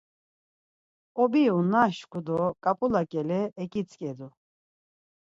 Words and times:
Obiru 1.21 1.59
naşku 1.71 2.19
do 2.25 2.39
ǩap̌ula 2.63 3.03
ǩele 3.11 3.41
eǩitzǩedu. 3.63 3.63